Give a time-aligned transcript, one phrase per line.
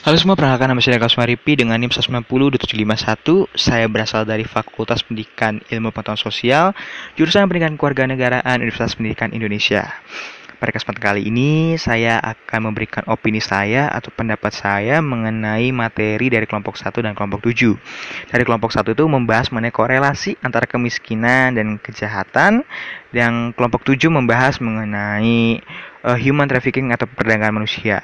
[0.00, 3.52] Halo semua, perkenalkan nama saya Kasmaripi dengan NIM 190.751.
[3.52, 6.72] Saya berasal dari Fakultas Pendidikan Ilmu Pengetahuan Sosial,
[7.20, 9.92] jurusan Pendidikan Kewarganegaraan Universitas Pendidikan Indonesia.
[10.56, 16.48] Pada kesempatan kali ini, saya akan memberikan opini saya atau pendapat saya mengenai materi dari
[16.48, 17.76] kelompok 1 dan kelompok 7.
[18.32, 22.64] Dari kelompok 1 itu membahas mengenai korelasi antara kemiskinan dan kejahatan,
[23.12, 25.60] dan kelompok 7 membahas mengenai
[26.08, 28.00] uh, human trafficking atau perdagangan manusia.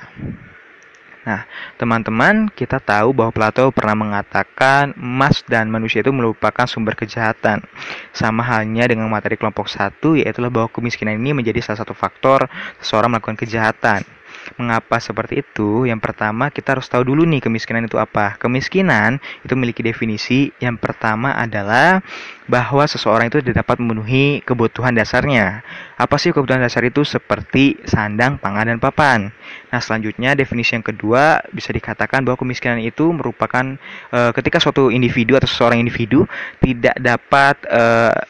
[1.27, 1.43] Nah,
[1.75, 7.67] teman-teman, kita tahu bahwa Plato pernah mengatakan emas dan manusia itu merupakan sumber kejahatan.
[8.15, 12.47] Sama halnya dengan materi kelompok satu, yaitu bahwa kemiskinan ini menjadi salah satu faktor
[12.79, 14.07] seseorang melakukan kejahatan.
[14.55, 15.91] Mengapa seperti itu?
[15.91, 18.39] Yang pertama, kita harus tahu dulu nih kemiskinan itu apa.
[18.39, 20.55] Kemiskinan itu memiliki definisi.
[20.62, 22.06] Yang pertama adalah
[22.47, 25.67] bahwa seseorang itu tidak dapat memenuhi kebutuhan dasarnya.
[25.96, 27.09] Apa sih kebutuhan dasar itu?
[27.09, 29.32] Seperti sandang, pangan, dan papan.
[29.73, 33.80] Nah, selanjutnya definisi yang kedua bisa dikatakan bahwa kemiskinan itu merupakan
[34.12, 36.28] e, ketika suatu individu atau seseorang individu
[36.61, 37.83] tidak dapat e,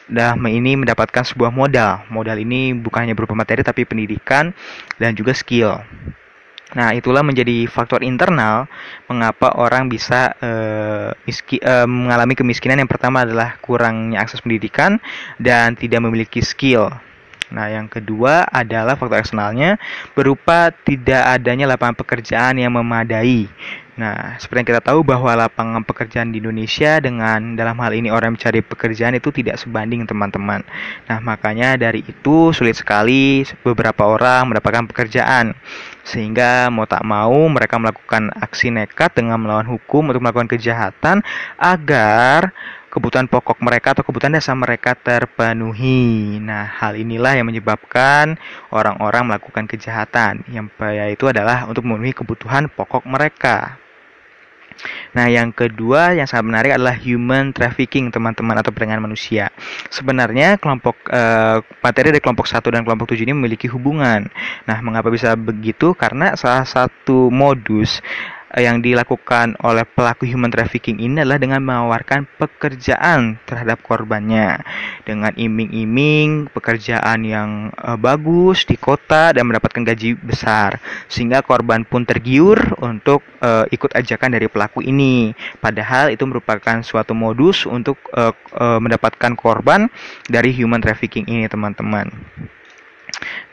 [0.07, 2.07] dalam ini mendapatkan sebuah modal.
[2.07, 4.55] Modal ini bukan hanya berupa materi tapi pendidikan
[4.95, 5.83] dan juga skill.
[6.75, 8.67] Nah, itulah menjadi faktor internal
[9.07, 12.83] mengapa orang bisa uh, miski, uh, mengalami kemiskinan.
[12.83, 14.99] Yang pertama adalah kurangnya akses pendidikan
[15.39, 16.91] dan tidak memiliki skill.
[17.47, 19.79] Nah, yang kedua adalah faktor eksternalnya
[20.11, 23.47] berupa tidak adanya lapangan pekerjaan yang memadai.
[23.97, 28.37] Nah, seperti yang kita tahu bahwa lapangan pekerjaan di Indonesia dengan dalam hal ini orang
[28.37, 30.61] mencari pekerjaan itu tidak sebanding teman-teman.
[31.09, 35.57] Nah, makanya dari itu sulit sekali beberapa orang mendapatkan pekerjaan.
[36.05, 41.25] Sehingga mau tak mau mereka melakukan aksi nekat dengan melawan hukum untuk melakukan kejahatan
[41.57, 42.53] agar
[42.87, 46.39] kebutuhan pokok mereka atau kebutuhan dasar mereka terpenuhi.
[46.39, 48.39] Nah, hal inilah yang menyebabkan
[48.71, 50.47] orang-orang melakukan kejahatan.
[50.47, 53.77] Yang yaitu adalah untuk memenuhi kebutuhan pokok mereka.
[55.17, 59.49] Nah, yang kedua yang sangat menarik adalah human trafficking, teman-teman, atau perdagangan manusia.
[59.89, 64.29] Sebenarnya kelompok uh, materi dari kelompok 1 dan kelompok 7 ini memiliki hubungan.
[64.69, 65.97] Nah, mengapa bisa begitu?
[65.97, 67.97] Karena salah satu modus
[68.36, 74.59] Eh, yang dilakukan oleh pelaku human trafficking ini adalah dengan menawarkan pekerjaan terhadap korbannya.
[75.05, 80.81] Dengan iming-iming pekerjaan yang uh, bagus di kota dan mendapatkan gaji besar.
[81.05, 85.37] Sehingga korban pun tergiur untuk uh, ikut ajakan dari pelaku ini.
[85.61, 89.85] Padahal itu merupakan suatu modus untuk uh, uh, mendapatkan korban
[90.25, 92.09] dari human trafficking ini teman-teman.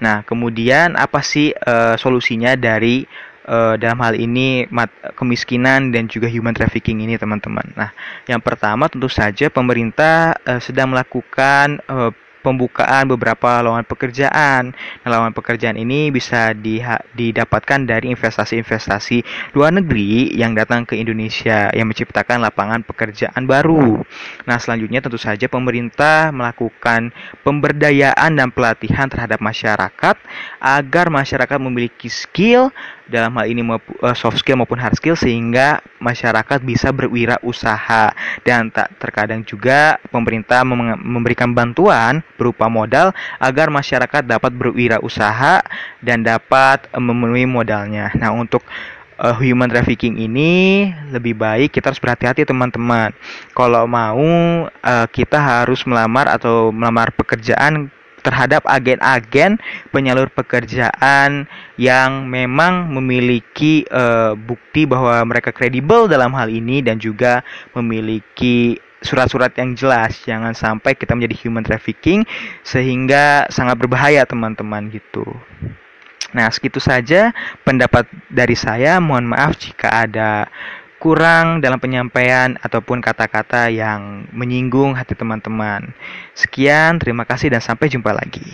[0.02, 3.06] Nah, kemudian apa sih uh, solusinya dari
[3.48, 7.64] uh, dalam hal ini mat, kemiskinan dan juga human trafficking ini teman-teman.
[7.76, 7.90] Nah,
[8.28, 12.10] yang pertama tentu saja pemerintah uh, sedang melakukan uh,
[12.44, 14.76] pembukaan beberapa lowongan pekerjaan.
[14.76, 16.52] Nah, lowongan pekerjaan ini bisa
[17.16, 19.24] didapatkan dari investasi-investasi
[19.56, 24.04] luar negeri yang datang ke Indonesia yang menciptakan lapangan pekerjaan baru.
[24.44, 27.08] Nah, selanjutnya tentu saja pemerintah melakukan
[27.40, 30.16] pemberdayaan dan pelatihan terhadap masyarakat
[30.60, 32.68] agar masyarakat memiliki skill
[33.08, 38.12] dalam hal ini eh, soft skill maupun hard skill sehingga masyarakat bisa berwirausaha
[38.44, 40.64] dan tak terkadang juga pemerintah
[40.98, 45.62] memberikan bantuan berupa modal agar masyarakat dapat berwirausaha
[46.02, 48.10] dan dapat eh, memenuhi modalnya.
[48.18, 48.62] Nah, untuk
[49.18, 53.14] uh, human trafficking ini lebih baik kita harus berhati-hati teman-teman.
[53.54, 57.90] Kalau mau uh, kita harus melamar atau melamar pekerjaan
[58.24, 59.60] terhadap agen-agen
[59.92, 61.44] penyalur pekerjaan
[61.76, 67.44] yang memang memiliki uh, bukti bahwa mereka kredibel dalam hal ini dan juga
[67.76, 72.24] memiliki surat-surat yang jelas jangan sampai kita menjadi human trafficking
[72.64, 75.24] sehingga sangat berbahaya teman-teman gitu
[76.34, 77.30] nah segitu saja
[77.62, 80.50] pendapat dari saya mohon maaf jika ada
[81.04, 85.92] kurang dalam penyampaian ataupun kata-kata yang menyinggung hati teman-teman.
[86.32, 88.48] Sekian, terima kasih dan sampai jumpa lagi.